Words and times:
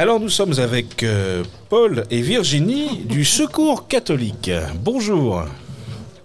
Alors 0.00 0.20
nous 0.20 0.28
sommes 0.28 0.56
avec 0.60 1.02
euh, 1.02 1.42
Paul 1.68 2.04
et 2.08 2.22
Virginie 2.22 2.98
du 2.98 3.24
Secours 3.24 3.88
catholique. 3.88 4.48
Bonjour. 4.84 5.42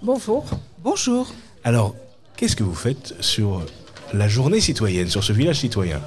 Bonjour. 0.03 0.46
Bonjour. 0.83 1.33
Alors, 1.63 1.96
qu'est-ce 2.38 2.55
que 2.55 2.62
vous 2.62 2.75
faites 2.75 3.15
sur 3.20 3.63
la 4.13 4.28
journée 4.28 4.59
citoyenne, 4.59 5.07
sur 5.07 5.23
ce 5.23 5.33
village 5.33 5.62
citoyen? 5.62 5.99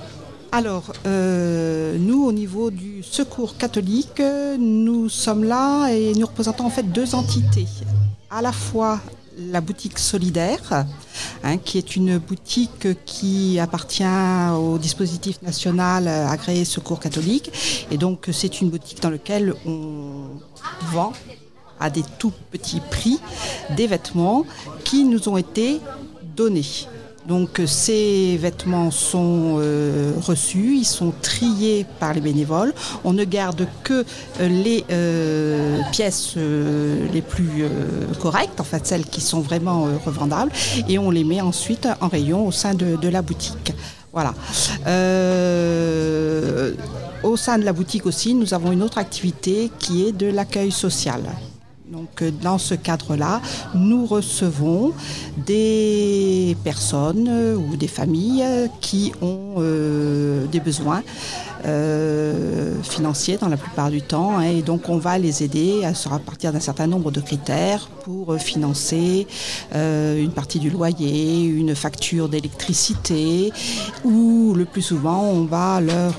Alors, 0.52 0.92
euh, 1.08 1.98
nous, 1.98 2.24
au 2.24 2.30
niveau 2.30 2.70
du 2.70 3.02
Secours 3.02 3.56
catholique, 3.56 4.22
nous 4.60 5.08
sommes 5.08 5.42
là 5.42 5.88
et 5.88 6.12
nous 6.14 6.26
représentons 6.26 6.66
en 6.66 6.70
fait 6.70 6.84
deux 6.84 7.16
entités. 7.16 7.66
À 8.30 8.42
la 8.42 8.52
fois 8.52 9.00
la 9.38 9.60
boutique 9.60 9.98
solidaire, 9.98 10.86
hein, 11.44 11.58
qui 11.58 11.78
est 11.78 11.96
une 11.96 12.18
boutique 12.18 12.88
qui 13.04 13.58
appartient 13.60 14.04
au 14.54 14.78
dispositif 14.78 15.42
national 15.42 16.08
agréé 16.08 16.64
Secours 16.64 17.00
catholique. 17.00 17.50
Et 17.90 17.98
donc 17.98 18.28
c'est 18.32 18.60
une 18.60 18.70
boutique 18.70 19.02
dans 19.02 19.10
laquelle 19.10 19.54
on 19.66 20.28
vend 20.92 21.12
à 21.78 21.90
des 21.90 22.04
tout 22.18 22.32
petits 22.50 22.80
prix 22.80 23.18
des 23.76 23.86
vêtements 23.86 24.44
qui 24.84 25.04
nous 25.04 25.28
ont 25.28 25.36
été 25.36 25.80
donnés. 26.22 26.86
Donc 27.26 27.60
ces 27.66 28.36
vêtements 28.36 28.90
sont 28.92 29.56
euh, 29.58 30.12
reçus, 30.20 30.76
ils 30.76 30.84
sont 30.84 31.12
triés 31.22 31.84
par 31.98 32.14
les 32.14 32.20
bénévoles. 32.20 32.72
On 33.04 33.12
ne 33.12 33.24
garde 33.24 33.66
que 33.82 34.04
euh, 34.40 34.48
les 34.48 34.84
euh, 34.90 35.80
pièces 35.90 36.36
les 36.36 37.22
plus 37.22 37.64
correctes, 38.20 38.60
en 38.60 38.64
fait 38.64 38.86
celles 38.86 39.06
qui 39.06 39.20
sont 39.20 39.40
vraiment 39.40 39.88
revendables, 40.04 40.52
et 40.88 40.98
on 40.98 41.10
les 41.10 41.24
met 41.24 41.40
ensuite 41.40 41.88
en 42.00 42.08
rayon 42.08 42.46
au 42.46 42.52
sein 42.52 42.74
de, 42.74 42.96
de 42.96 43.08
la 43.08 43.22
boutique. 43.22 43.72
Voilà. 44.12 44.32
au 47.22 47.36
sein 47.36 47.58
de 47.58 47.64
la 47.64 47.72
boutique 47.74 48.06
aussi, 48.06 48.34
nous 48.34 48.54
avons 48.54 48.72
une 48.72 48.82
autre 48.82 48.98
activité 48.98 49.70
qui 49.78 50.06
est 50.06 50.12
de 50.12 50.26
l'accueil 50.28 50.70
social. 50.72 51.20
Donc 51.96 52.20
euh, 52.20 52.30
dans 52.42 52.58
ce 52.58 52.74
cadre-là, 52.74 53.40
nous 53.74 54.04
recevons 54.04 54.92
des 55.46 56.54
personnes 56.62 57.26
euh, 57.26 57.56
ou 57.56 57.76
des 57.76 57.88
familles 57.88 58.44
qui 58.82 59.12
ont 59.22 59.54
euh, 59.58 60.46
des 60.46 60.60
besoins 60.60 61.02
euh, 61.66 62.80
financiers 62.82 63.38
dans 63.38 63.48
la 63.48 63.56
plupart 63.56 63.90
du 63.90 64.02
temps. 64.02 64.38
Hein, 64.38 64.42
et 64.42 64.62
donc 64.62 64.88
on 64.88 64.98
va 64.98 65.18
les 65.18 65.42
aider 65.42 65.84
à, 65.84 65.90
à 66.14 66.18
partir 66.18 66.52
d'un 66.52 66.60
certain 66.60 66.86
nombre 66.86 67.10
de 67.10 67.20
critères 67.20 67.88
pour 68.04 68.32
euh, 68.32 68.38
financer 68.38 69.26
euh, 69.74 70.22
une 70.22 70.30
partie 70.30 70.58
du 70.58 70.70
loyer, 70.70 71.44
une 71.44 71.74
facture 71.74 72.28
d'électricité, 72.28 73.52
ou 74.04 74.54
le 74.54 74.64
plus 74.64 74.82
souvent 74.82 75.22
on 75.24 75.44
va 75.44 75.80
leur 75.80 76.14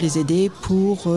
les 0.00 0.18
aider 0.18 0.50
pour 0.62 1.08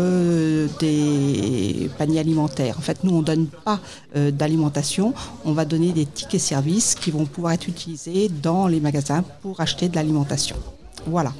des 0.79 1.89
paniers 1.97 2.19
alimentaires. 2.19 2.75
En 2.77 2.81
fait, 2.81 3.03
nous 3.03 3.15
on 3.15 3.21
donne 3.21 3.47
pas 3.47 3.79
d'alimentation, 4.15 5.13
on 5.45 5.53
va 5.53 5.65
donner 5.65 5.91
des 5.91 6.05
tickets 6.05 6.41
services 6.41 6.95
qui 6.95 7.11
vont 7.11 7.25
pouvoir 7.25 7.53
être 7.53 7.67
utilisés 7.67 8.29
dans 8.29 8.67
les 8.67 8.79
magasins 8.79 9.23
pour 9.41 9.59
acheter 9.61 9.89
de 9.89 9.95
l'alimentation. 9.95 10.57
Voilà. 11.05 11.31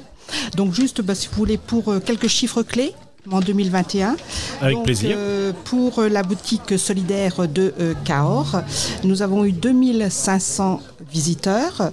Donc 0.56 0.72
juste, 0.72 1.02
bah, 1.02 1.14
si 1.14 1.28
vous 1.28 1.36
voulez, 1.36 1.58
pour 1.58 1.88
euh, 1.88 2.00
quelques 2.00 2.28
chiffres 2.28 2.62
clés 2.62 2.94
en 3.30 3.40
2021. 3.40 4.16
Avec 4.60 4.82
plaisir. 4.82 5.16
Euh, 5.18 5.52
pour 5.64 6.00
la 6.02 6.22
boutique 6.22 6.78
solidaire 6.78 7.46
de 7.48 7.74
euh, 7.80 7.94
Cahors, 8.04 8.62
nous 9.04 9.22
avons 9.22 9.44
eu 9.44 9.52
2500 9.52 10.80
visiteurs. 11.10 11.92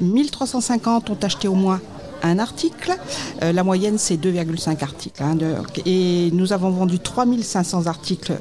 1350 0.00 1.10
ont 1.10 1.18
acheté 1.22 1.48
au 1.48 1.54
moins 1.54 1.80
un 2.22 2.38
article. 2.38 2.96
la 3.42 3.62
moyenne, 3.62 3.98
c'est 3.98 4.16
2,5 4.16 4.82
articles. 4.82 5.22
Hein, 5.22 5.36
et 5.84 6.30
nous 6.32 6.52
avons 6.52 6.70
vendu 6.70 6.98
3500 6.98 7.86
articles 7.86 8.32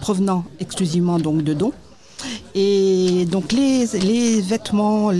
provenant 0.00 0.44
exclusivement 0.60 1.18
donc 1.18 1.42
de 1.42 1.54
dons. 1.54 1.72
Et 2.54 3.26
donc 3.30 3.52
les, 3.52 3.86
vêtements, 4.40 5.10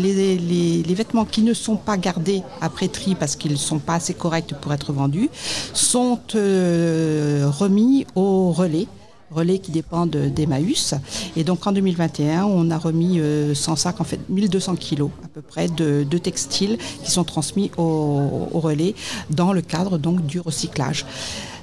qui 1.24 1.42
ne 1.42 1.54
sont 1.54 1.76
pas 1.76 1.96
gardés 1.96 2.42
après 2.60 2.88
tri 2.88 3.14
parce 3.14 3.36
qu'ils 3.36 3.52
ne 3.52 3.56
sont 3.56 3.78
pas 3.78 3.94
assez 3.94 4.14
corrects 4.14 4.54
pour 4.60 4.72
être 4.72 4.92
vendus, 4.92 5.30
sont 5.72 6.20
euh, 6.34 7.48
remis 7.50 8.06
au 8.14 8.52
relais 8.52 8.86
relais 9.32 9.58
qui 9.58 9.72
dépendent 9.72 10.10
d'Emmaüs. 10.10 10.94
Et 11.36 11.44
donc 11.44 11.66
en 11.66 11.72
2021, 11.72 12.44
on 12.44 12.70
a 12.70 12.78
remis 12.78 13.18
100 13.54 13.86
euh, 13.86 13.90
en 13.98 14.04
fait 14.04 14.20
1200 14.28 14.76
kilos 14.76 15.10
à 15.24 15.28
peu 15.28 15.40
près 15.42 15.68
de, 15.68 16.04
textiles 16.18 16.78
qui 17.02 17.10
sont 17.10 17.24
transmis 17.24 17.70
au, 17.78 18.48
au, 18.52 18.60
relais 18.60 18.94
dans 19.30 19.52
le 19.52 19.62
cadre 19.62 19.98
donc 19.98 20.24
du 20.26 20.38
recyclage. 20.38 21.04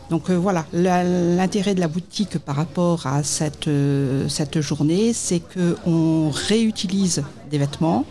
Donc 0.09 0.29
euh, 0.29 0.35
voilà, 0.35 0.65
l'intérêt 0.73 1.75
de 1.75 1.79
la 1.79 1.87
boutique 1.87 2.39
par 2.39 2.55
rapport 2.55 3.05
à 3.05 3.21
cette, 3.23 3.67
euh, 3.67 4.27
journée, 4.55 5.13
c'est 5.13 5.39
qu'on 5.39 6.31
réutilise 6.31 7.23
des 7.51 7.59
vêtements. 7.59 8.05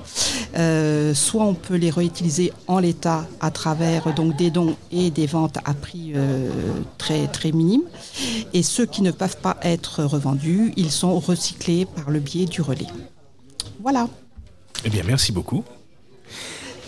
Euh, 0.56 1.12
soit 1.12 1.44
on 1.44 1.54
peut 1.54 1.74
les 1.74 1.90
réutiliser 1.90 2.52
en 2.68 2.78
l'état 2.78 3.26
à 3.40 3.50
travers 3.50 4.14
des 4.36 4.50
dons 4.50 4.76
et 4.92 5.10
des 5.10 5.26
ventes 5.26 5.58
à 5.64 5.74
prix 5.74 6.14
très 6.96 7.26
très 7.26 7.52
minimes. 7.52 7.82
Et 8.54 8.62
ceux 8.62 8.86
qui 8.86 9.02
ne 9.02 9.10
peuvent 9.10 9.36
pas 9.36 9.56
être 9.62 10.04
revendus, 10.04 10.72
ils 10.76 10.90
sont 10.90 11.18
recyclés 11.18 11.84
par 11.84 12.10
le 12.10 12.20
biais 12.20 12.46
du 12.46 12.62
relais. 12.62 12.86
Voilà. 13.80 14.08
Eh 14.84 14.90
bien, 14.90 15.02
merci 15.06 15.32
beaucoup. 15.32 15.64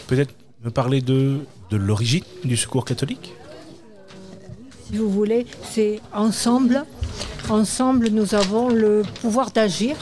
Peut-être 0.06 0.34
me 0.64 0.70
parler 0.70 1.00
de 1.00 1.40
l'origine 1.70 2.24
du 2.44 2.56
secours 2.56 2.84
catholique? 2.84 3.34
Si 4.90 4.96
vous 4.96 5.10
voulez, 5.10 5.46
c'est 5.70 6.00
ensemble. 6.12 6.84
Ensemble, 7.48 8.08
nous 8.08 8.34
avons 8.34 8.68
le 8.68 9.02
pouvoir 9.20 9.50
d'agir. 9.50 9.96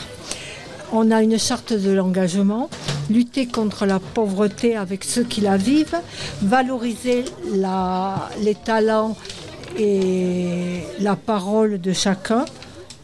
On 0.93 1.11
a 1.11 1.23
une 1.23 1.39
charte 1.39 1.75
de 1.75 1.91
l'engagement, 1.91 2.71
lutter 3.11 3.47
contre 3.47 3.85
la 3.85 3.99
pauvreté 4.01 4.77
avec 4.77 5.05
ceux 5.05 5.25
qui 5.25 5.43
la 5.43 5.59
vivent, 5.59 5.99
valoriser 6.41 7.25
les 8.41 8.55
talents 8.55 9.17
et 9.79 10.81
la 11.01 11.17
parole 11.17 11.79
de 11.81 11.93
chacun, 11.93 12.47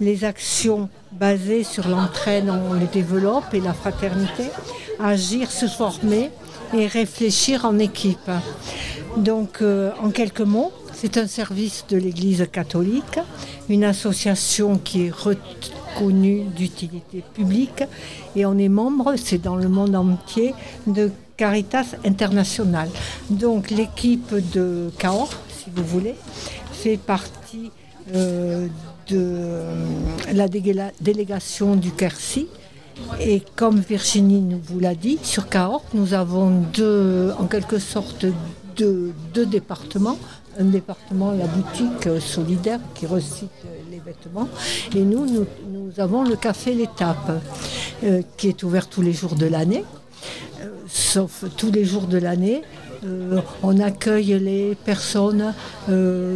les 0.01 0.25
actions 0.25 0.89
basées 1.13 1.65
sur 1.65 1.89
l'entraîne, 1.89 2.51
on 2.51 2.75
les 2.75 2.87
développe 2.87 3.53
et 3.53 3.61
la 3.61 3.75
fraternité, 3.75 4.45
agir, 4.99 5.51
se 5.51 5.67
former 5.67 6.31
et 6.73 6.87
réfléchir 6.87 7.67
en 7.67 7.79
équipe. 7.79 8.31
Donc, 9.19 9.59
euh, 9.61 9.91
en 10.03 10.11
quelques 10.11 10.41
mots, 10.41 10.73
c'est 11.05 11.19
un 11.19 11.27
service 11.27 11.85
de 11.91 11.99
l'Église 11.99 12.47
catholique, 12.51 13.19
une 13.69 13.85
association 13.85 14.79
qui 14.79 15.07
est 15.07 15.11
reconnue 15.11 16.45
d'utilité 16.45 17.23
publique 17.35 17.85
et 18.35 18.47
on 18.47 18.57
est 18.57 18.71
membre, 18.71 19.13
c'est 19.19 19.37
dans 19.37 19.57
le 19.57 19.69
monde 19.69 19.95
entier, 19.95 20.55
de 20.87 21.11
Caritas 21.37 21.97
International. 22.07 22.89
Donc 23.29 23.71
l'équipe 23.71 24.35
de 24.55 24.91
Cahors, 24.99 25.35
si 25.51 25.67
vous 25.77 25.85
voulez, 25.85 26.15
fait 26.73 26.97
partie 26.97 27.71
euh, 28.15 28.67
de 29.09 29.19
euh, 29.19 29.87
la 30.33 30.49
délégation 30.49 31.77
du 31.77 31.91
Quercy. 31.91 32.47
Et 33.21 33.43
comme 33.57 33.79
Virginie 33.79 34.41
nous 34.41 34.61
vous 34.65 34.81
l'a 34.81 34.95
dit, 34.95 35.19
sur 35.23 35.51
Cahors, 35.51 35.85
nous 35.93 36.15
avons 36.15 36.63
deux, 36.73 37.31
en 37.39 37.45
quelque 37.45 37.79
sorte 37.79 38.25
deux 38.77 39.13
départements 39.47 40.19
un 40.59 40.65
département, 40.65 41.33
la 41.33 41.47
boutique 41.47 42.07
euh, 42.07 42.21
solidaire 42.21 42.81
qui 42.95 43.07
recycle 43.07 43.67
les 43.91 43.99
vêtements. 43.99 44.49
Et 44.95 45.01
nous, 45.01 45.27
nous, 45.27 45.47
avons 45.99 46.25
le 46.25 46.37
café 46.37 46.75
L'étape, 46.75 47.41
euh, 48.05 48.23
qui 48.37 48.49
est 48.49 48.63
ouvert 48.63 48.89
tous 48.89 49.03
les 49.03 49.13
jours 49.13 49.35
de 49.35 49.47
l'année. 49.47 49.85
Euh, 50.61 50.69
sauf 50.89 51.45
tous 51.57 51.71
les 51.71 51.85
jours 51.85 52.07
de 52.07 52.19
l'année. 52.19 52.63
on 53.63 53.81
accueille 53.81 54.39
les 54.39 54.75
personnes, 54.75 55.53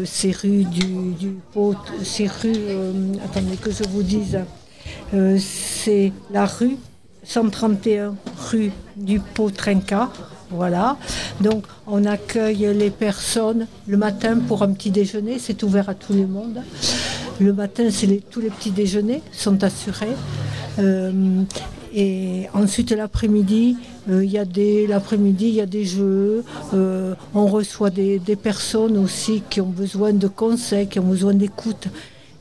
c'est 0.05 0.37
rue 0.37 0.65
du, 0.65 1.31
Pot, 1.55 1.79
c'est 2.03 2.27
rue, 2.27 2.61
attendez 3.25 3.57
que 3.57 3.71
je 3.71 3.85
vous 3.85 4.03
dise, 4.03 4.39
c'est 5.39 6.13
la 6.31 6.45
rue 6.45 6.77
131 7.25 8.17
rue 8.51 8.71
du 8.97 9.19
Pot 9.19 9.51
Trinca 9.51 10.11
voilà. 10.51 10.97
Donc 11.41 11.65
on 11.87 12.05
accueille 12.05 12.73
les 12.75 12.91
personnes 12.91 13.67
le 13.87 13.97
matin 13.97 14.39
pour 14.39 14.63
un 14.63 14.73
petit 14.73 14.91
déjeuner, 14.91 15.39
c'est 15.39 15.63
ouvert 15.63 15.89
à 15.89 15.95
tout 15.95 16.13
le 16.13 16.27
monde. 16.27 16.63
Le 17.41 17.53
matin, 17.53 17.89
tous 18.31 18.41
les 18.41 18.51
petits 18.51 18.73
déjeuners 18.73 19.23
sont 19.33 19.63
assurés. 19.63 20.17
Euh, 20.79 21.43
et 21.95 22.49
ensuite 22.53 22.91
l'après-midi, 22.93 23.77
euh, 24.11 24.25
il 24.25 24.31
y 24.31 24.39
a 24.39 24.45
des 24.45 24.87
l'après-midi, 24.87 25.49
il 25.49 25.55
y 25.55 25.61
a 25.61 25.67
des 25.67 25.85
jeux. 25.85 26.45
Euh, 26.75 27.15
on 27.35 27.47
reçoit 27.47 27.91
des, 27.91 28.21
personnes 28.43 28.97
aussi 28.97 29.43
qui 29.49 29.61
ont 29.61 29.69
besoin 29.69 30.13
de 30.13 30.29
conseils, 30.29 30.89
qui 30.89 30.99
ont 30.99 31.05
besoin 31.05 31.35
d'écoute. 31.35 31.89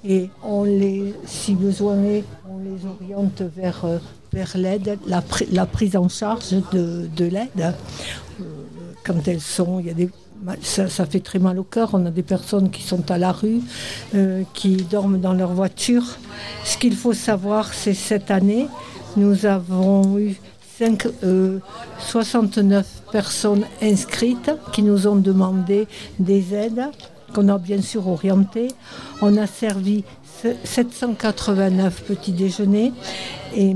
Et 0.04 0.30
on 0.44 0.64
les, 0.64 1.14
si 1.26 1.54
besoin 1.54 2.02
est, 2.04 2.24
on 2.50 2.60
les 2.60 2.86
oriente 2.86 3.42
vers 3.56 3.86
vers 4.34 4.58
l'aide, 4.58 4.98
la, 5.08 5.66
prise 5.66 5.96
en 5.96 6.10
charge 6.10 6.52
de, 6.72 7.26
l'aide. 7.26 7.74
Euh, 8.40 8.44
quand 9.04 9.28
elles 9.28 9.42
sont, 9.42 9.80
il 9.80 9.88
y 9.88 9.90
a 9.90 9.94
des 9.94 10.10
ça, 10.62 10.88
ça, 10.88 11.06
fait 11.06 11.20
très 11.20 11.40
mal 11.40 11.60
au 11.60 11.64
cœur. 11.64 11.90
On 11.94 12.06
a 12.06 12.12
des 12.12 12.24
personnes 12.24 12.70
qui 12.70 12.84
sont 12.84 13.10
à 13.12 13.18
la 13.18 13.32
rue, 13.32 13.60
euh, 14.16 14.44
qui 14.54 14.78
dorment 14.78 15.20
dans 15.20 15.34
leur 15.34 15.52
voiture. 15.54 16.04
Ce 16.64 16.78
qu'il 16.78 16.96
faut 16.96 17.14
savoir, 17.14 17.74
c'est 17.74 17.94
cette 17.94 18.32
année, 18.32 18.68
nous 19.16 19.46
avons 19.46 20.18
eu 20.20 20.36
5, 20.78 21.08
euh, 21.24 21.60
69 22.00 22.86
personnes 23.12 23.66
inscrites 23.82 24.52
qui 24.74 24.84
nous 24.84 25.08
ont 25.08 25.16
demandé 25.16 25.88
des 26.20 26.54
aides, 26.54 26.84
qu'on 27.34 27.48
a 27.50 27.58
bien 27.58 27.82
sûr 27.82 28.08
orientées. 28.08 28.70
On 29.22 29.38
a 29.38 29.48
servi 29.48 30.04
789 30.64 32.04
petits 32.04 32.32
déjeuners 32.32 32.94
et 33.56 33.74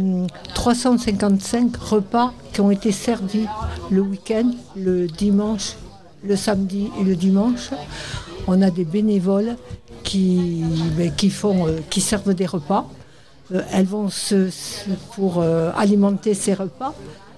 355 0.53 1.75
repas 1.77 2.33
qui 2.53 2.61
ont 2.61 2.71
été 2.71 2.91
servis 2.91 3.45
le 3.89 4.01
week-end, 4.01 4.51
le 4.75 5.07
dimanche, 5.07 5.75
le 6.23 6.35
samedi 6.35 6.89
et 6.99 7.03
le 7.03 7.15
dimanche. 7.15 7.71
On 8.47 8.61
a 8.61 8.69
des 8.69 8.85
bénévoles 8.85 9.55
qui, 10.03 10.63
ben, 10.97 11.11
euh, 11.11 11.79
qui 11.89 12.01
servent 12.01 12.33
des 12.33 12.45
repas. 12.45 12.89
Euh, 13.53 13.61
elles 13.71 13.85
vont 13.85 14.09
se, 14.09 14.49
pour 15.15 15.39
euh, 15.39 15.71
alimenter 15.77 16.33
ces 16.33 16.53
repas. 16.53 16.93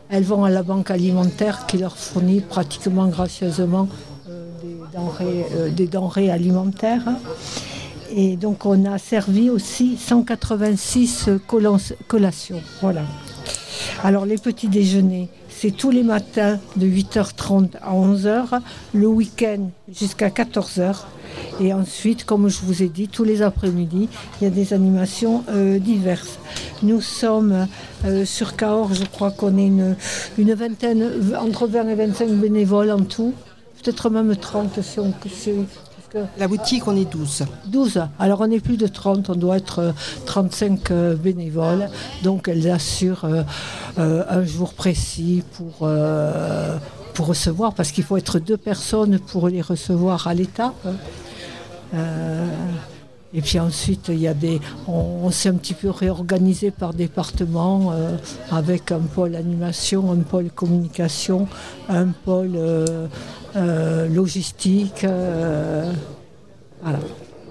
Elles 0.10 0.24
vont 0.24 0.44
à 0.44 0.50
la 0.50 0.64
banque 0.64 0.92
alimentaire 0.92 1.66
qui 1.66 1.78
leur 1.78 1.98
fournit 1.98 2.42
pratiquement 2.42 3.08
gracieusement 3.08 3.88
denrées, 4.94 5.46
des 5.72 5.88
denrées 5.88 6.30
alimentaires. 6.30 7.08
Et 8.16 8.36
donc 8.36 8.66
on 8.66 8.86
a 8.86 8.98
servi 8.98 9.50
aussi 9.50 9.98
186 9.98 11.30
collations. 12.08 12.62
Voilà. 12.82 13.02
Alors 14.04 14.26
les 14.26 14.38
petits 14.38 14.68
déjeuners, 14.68 15.30
c'est 15.50 15.72
tous 15.72 15.92
les 15.92 16.04
matins 16.04 16.60
de 16.76 16.86
8h30 16.86 17.78
à 17.82 17.94
11h, 17.94 18.60
le 18.94 19.08
week-end 19.08 19.70
jusqu'à 19.90 20.28
14h. 20.28 21.04
Et 21.62 21.74
ensuite, 21.74 22.26
comme 22.26 22.50
je 22.50 22.60
vous 22.62 22.84
ai 22.84 22.90
dit, 22.90 23.08
tous 23.08 23.24
les 23.24 23.42
après-midi, 23.42 24.10
il 24.40 24.44
y 24.44 24.48
a 24.48 24.50
des 24.50 24.74
animations 24.74 25.44
euh, 25.50 25.80
diverses. 25.80 26.38
Nous 26.84 27.02
sommes 27.02 27.68
euh, 28.06 28.26
sur 28.26 28.56
Cahors, 28.56 28.94
je 28.94 29.06
crois 29.06 29.32
qu'on 29.32 29.58
est 29.58 29.68
une, 29.68 29.96
une, 30.38 30.54
vingtaine, 30.54 31.10
entre 31.40 31.68
20 31.68 31.88
et 31.88 31.96
25 31.96 32.30
bénévoles 32.32 32.92
en 32.92 33.04
tout, 33.04 33.34
peut-être 33.84 34.10
même 34.10 34.36
30 34.36 34.82
si 34.82 35.00
on, 35.00 35.14
la 36.38 36.48
boutique, 36.48 36.88
on 36.88 36.96
est 36.96 37.12
12. 37.12 37.46
12. 37.66 38.02
Alors 38.20 38.42
on 38.42 38.52
est 38.52 38.60
plus 38.60 38.78
de 38.78 38.88
30, 38.88 39.30
on 39.30 39.36
doit 39.36 39.58
être 39.58 39.94
35 40.26 40.92
euh, 40.92 41.14
euh, 41.14 41.16
bénévoles. 41.16 41.90
Donc 42.24 42.48
elles 42.48 42.70
assurent 42.70 43.26
euh, 43.98 44.24
un 44.30 44.44
jour 44.46 44.74
précis 44.74 45.44
pour, 45.54 45.90
pour 47.14 47.28
recevoir, 47.28 47.74
parce 47.74 47.92
qu'il 47.92 48.04
faut 48.04 48.18
être 48.18 48.40
deux 48.40 48.58
personnes 48.58 49.20
pour 49.20 49.50
les 49.50 49.62
recevoir 49.62 50.28
à 50.28 50.34
l'étape. 50.34 50.88
Et 53.34 53.42
puis 53.42 53.60
ensuite, 53.60 54.10
il 54.10 54.20
y 54.20 54.28
a 54.28 54.34
des, 54.34 54.62
on, 54.88 55.32
s'est 55.32 55.50
un 55.50 55.56
petit 55.56 55.74
peu 55.74 55.90
réorganisé 55.90 56.70
par 56.70 56.94
département 56.94 57.94
avec 58.52 58.92
un 58.92 59.00
pôle 59.00 59.36
animation, 59.36 60.12
un 60.12 60.18
pôle 60.18 60.52
communication, 60.52 61.48
un 61.90 62.08
pôle 62.08 62.58
euh, 63.56 64.08
logistique. 64.08 65.04
Euh, 65.04 65.92
voilà. 66.82 67.00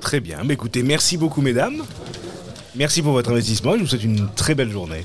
Très 0.00 0.18
bien. 0.18 0.38
Mais 0.44 0.54
écoutez, 0.54 0.82
merci 0.82 1.16
beaucoup, 1.16 1.40
mesdames. 1.40 1.82
Merci 2.74 3.02
pour 3.02 3.12
votre 3.12 3.30
investissement. 3.30 3.74
Je 3.76 3.82
vous 3.82 3.86
souhaite 3.86 4.02
une 4.02 4.28
très 4.34 4.54
belle 4.56 4.70
journée. 4.70 5.02